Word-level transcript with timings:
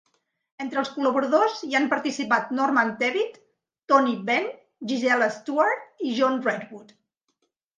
Entre 0.63 0.79
els 0.83 0.89
col·laboradors 0.93 1.59
hi 1.67 1.77
han 1.79 1.85
participat 1.91 2.49
Norman 2.61 2.89
Tebbit, 3.03 3.37
Tony 3.93 4.17
Benn, 4.31 4.49
Gisela 4.93 5.29
Stuart 5.37 6.05
i 6.11 6.17
John 6.23 6.41
Redwood. 6.49 6.91